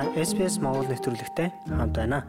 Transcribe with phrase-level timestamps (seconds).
[0.00, 2.24] Та SPS Монгол нэвтрүүлэгтэй хамт байна.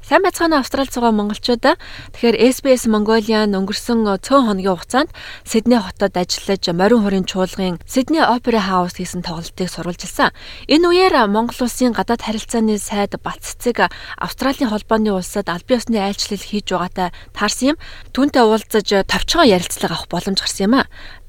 [0.00, 1.76] Сайн байцгаана Австрали цугаа монголчуудаа.
[2.16, 5.12] Тэгэхээр SBS Mongolian өнгөрсөн цөөн хоногийн хугацаанд
[5.44, 10.32] Сидней хотод ажиллаж морин хорийн чуулгын Sydney Opera House гэсэн тоглолтыг сурвалжилсан.
[10.64, 16.72] Энэ үеэр Монгол улсын гадаад харилцааны сайд Баццэг Австралийн холбооны улсад аль биесны айлчлал хийж
[16.72, 17.80] байгаатай таарсан юм.
[18.16, 20.88] Түүнтэй уулзаж товчхон ярилцлага авах боломж гарсан юм а.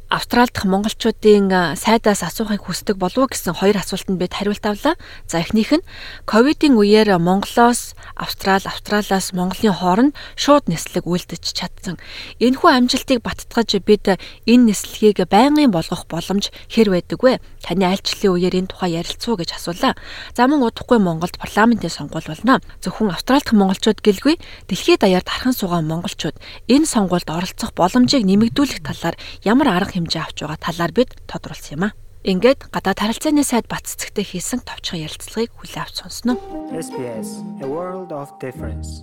[0.10, 4.96] Австрали дахь монголчуудын сайдаас асуухыг хүсдэг болов уу гэсэн хоёр асуултанд бид хариулт авлаа.
[5.28, 5.84] За эхнийх нь
[6.24, 12.00] ковидын үеэр Монголоос Австрали, Австралиас Монголын хооронд шууд нислэг үйлдэж чадсан.
[12.40, 14.08] Энэхүү амжилтыг баттгаж бид
[14.48, 17.44] энэ нислэгийг байнгын болгох боломж хэр байдаг вэ?
[17.60, 20.00] Таны айлчлалын үеэр энэ тухай ярилцуу гэж асуулаа.
[20.32, 22.64] За мөн удахгүй Монголд парламентын сонгуул болно.
[22.80, 24.40] Зөвхөн Австрали дахь монголчууд гэлгүй
[24.72, 26.40] дэлхийд даяар дархан суугаа монголчууд
[26.72, 31.84] энэ сонгуульд оролцох боломжийг нэмэгдүүлэх талаар ямар арга хэмжээ авч байгаа талаар бид тодруулсан юм
[31.90, 31.96] а.
[32.28, 36.38] Ингээд гадаад харилцааны сайд Баццэгтэй хийсэн товчхон ярилцлагыг хүлээн авч сонсноо.
[36.74, 39.02] SBS A World of Difference.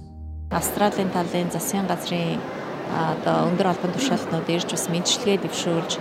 [0.55, 2.39] Австралийн талын засгийн газрын
[2.92, 5.92] одоо өндөр албан тушаалтнууд ирж бас мэдчилгээ дэвшүүлж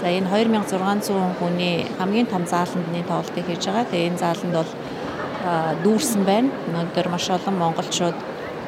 [0.00, 3.84] за энэ 2600 хүний хамгийн том зааландны тоглолтыг хийж байгаа.
[3.92, 4.72] Тэгээ энэ зааланд бол
[5.84, 6.48] дүүрсэн байна.
[6.72, 8.18] Өнөөдөр маш олон монголчууд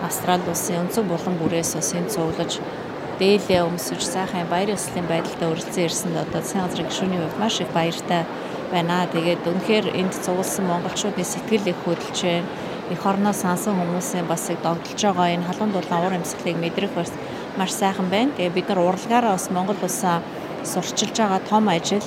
[0.04, 2.60] Австрали улсын өнцөг булан бүрээс бас энэ цуглаж
[3.20, 7.70] дээлээ өмсөж сайхан баяр ёслолын байдалтай өрөлцөн ирсэнд одоо засгийн газрын гишүүний хувьд маш их
[7.76, 8.22] баяртай
[8.72, 9.06] байна.
[9.12, 12.48] Тэгээд үнэхээр энд цугласан монголчуудын сэтгэл их хөдөлж байна.
[12.92, 17.12] Эх орноо сансан хүмүүсийн бас их догдолж байгаа энэ халуун дулаан уур амьсгалыг мэдрэх бас
[17.58, 18.32] маш сайхан байна.
[18.36, 20.22] Тэгээд бид нар урлагаараа бас Монгол улсаа
[20.64, 22.06] сурчилж байгаа том ажил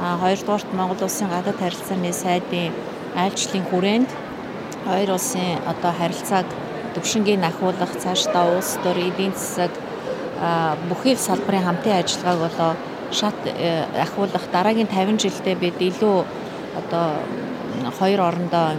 [0.00, 2.72] а хоёрдугаарт Монгол улсын гадаад харилцааны сайдын
[3.16, 4.10] айлчлалын хүрээнд
[4.86, 6.46] хоёр улсын одоо харилцааг
[6.94, 9.72] төвшингийн ахиулах цаашдаа улс төр эдийн засаг
[10.88, 12.72] бүхий салбарын хамтын ажиллагааг болоо
[13.10, 16.24] шат э, ахиулах дараагийн 50 жилдээ бид илүү
[16.78, 17.06] одоо
[17.98, 18.76] хоёр орондоо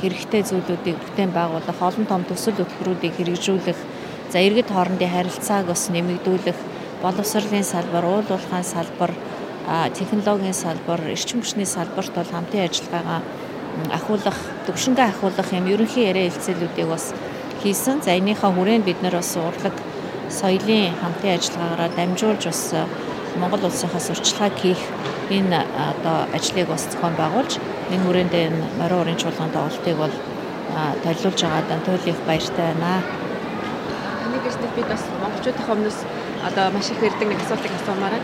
[0.00, 3.78] хэрэгтэй зүйлүүдийг бүтээн байгуулах, олон том төсөл хөтөлбөрүүдийг хэрэгжүүлэх,
[4.30, 6.58] за иргэд хоорондын харилцааг бас нэмэгдүүлэх,
[7.02, 9.12] боловсролын салбар, уул уурхайн салбар,
[9.96, 13.20] технологийн салбар, эрчим хүчний салбарт бол хамтын ажиллагаагаа
[13.92, 17.12] ахиулах, төвшингээ ахиулах юм ерөнхий яриа хэлцээлүүдийг бас
[17.62, 18.02] хийсэн.
[18.04, 19.74] За энийхээ хүрээнд бид нар бас урлаг
[20.40, 22.84] соёлын хамтын ажиллагаараа дамжуулж бас э,
[23.40, 24.82] Монгол улсынхаа сурчлагыг хийх
[25.30, 27.52] энэ э, одоо ажлыг бас зохион байгуулж
[27.92, 30.14] энэ хүрээнд энэ морин урын чуулган тоглолтыг бол
[31.04, 33.02] толиулж байгаадаа туйлын баяртай байна.
[34.22, 35.98] Таны гэрчтэй бид бас монголчуудын өмнөөс
[36.48, 38.14] одоо маш их ирдэг нэг асуултыг асуумаар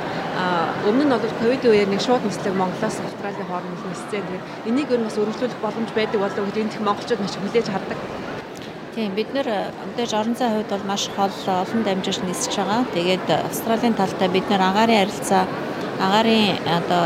[0.89, 4.21] өмнө нь бол ковидын үеэр нэг шууд нислэг Монголоос Австралийн хооронд нисцээ.
[4.25, 7.35] Тэгээд энийг ер нь бас өргөжлүүлэх боломж байдаг болов уу гэж энэ их монголчууд маш
[7.37, 7.99] хүлээж хардаг.
[8.91, 9.47] Тийм бид нэр
[9.87, 12.83] мэдээж орон зай хувьд бол маш хол олон дамжиж нисэж байгаа.
[12.91, 15.47] Тэгээд Австралийн талтай бид нэр агаарын харилцаа
[16.03, 17.05] агаарын одоо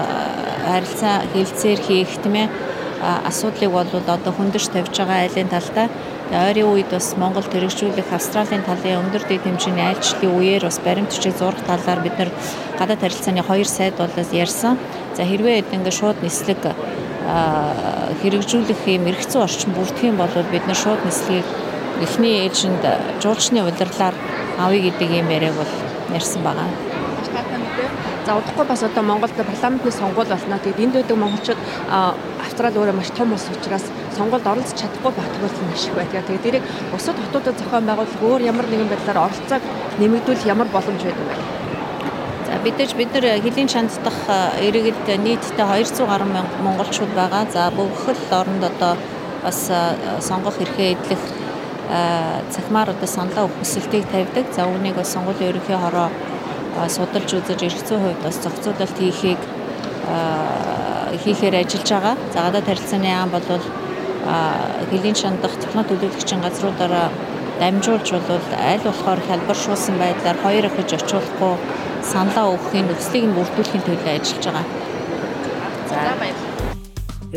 [0.64, 2.48] харилцаа хилцээр хийх тийм ээ
[3.28, 5.92] асуудлыг бол одоо хүндэрч тавьж байгаа айлын талтай.
[6.32, 11.36] Ойрын үед бас Монгол тэрэгжүүлэх Австралийн талын өндөр дэд хэмжээний айлчлалын үеэр бас баримт бичиг
[11.36, 12.30] зурах талаар бид нар
[12.80, 14.80] гадаад харилцааны хоёр сайд болоос ярьсан.
[15.12, 16.64] За хэрвээ ингэ шууд нислэг
[18.24, 21.44] хэрэгжүүлэх юм эргэцүү орчин бүрдэх юм бол бид нар шууд нислэгийг
[22.02, 22.82] эхний ээлжинд
[23.22, 24.14] жуулчны удирлаар
[24.58, 25.72] авъя гэдэг юм яриаг бол
[26.14, 26.68] ярьсан байгаа.
[28.26, 30.58] За удахгүй бас одоо Монголд парламентны сонгуул болно.
[30.58, 31.58] Тэгээд энд байдаг монголчууд
[32.40, 33.84] Австрали өөрөө маш том улс учраас
[34.16, 36.24] сонгуульд оролцож чадахгүй батгуулсан маш их байдаг.
[36.24, 39.62] Тэгээд тэрийг бусад хотуудад зохион байгуулах өөр ямар нэгэн байдлаар оролцоог
[40.00, 41.36] нэмэгдүүлэх ямар боломж байдаг вэ?
[42.48, 44.18] За бидэж бид нар хэлийн шанддах
[44.56, 46.28] иргэд нийтдээ 200 гаруй
[46.64, 47.44] монголчууд байгаа.
[47.52, 48.96] За бүх л оронд одоо
[49.44, 49.68] бас
[50.24, 51.20] сонгох эрхээ эдлэх
[51.88, 54.46] цахимаар одоо саналаа хүсэлтийг тавьдаг.
[54.56, 56.08] За үүнийг бас сонгуулийн ерөнхий хороо
[56.88, 59.40] судалж үзэж эргэцүү хувьд бас зохицуулалт хийхийг
[61.22, 62.16] хийхээр ажиллаж байгаа.
[62.32, 63.46] За гадаад харилцааны яам бол
[64.90, 67.08] хэлийн шандах технологи төлөөлөгчийн газруудаараа
[67.60, 71.54] дамжуулж бол аль болохоор хялбаршуулсан байдлаар хоёр ахиж очиулахгүй
[72.02, 74.66] саналаа өгөхийн нөхцөлийг нь бүрдүүлэхийн төлөө ажиллаж байгаа.
[75.88, 76.74] За баярлалаа.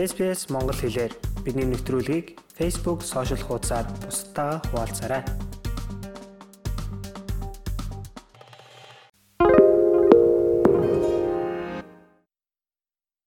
[0.09, 1.13] SPS Монгол хэлээр
[1.45, 5.23] бидний нэвтрүүлгийг Facebook сошиал хуудасаар бусдаа хуваалцаарай.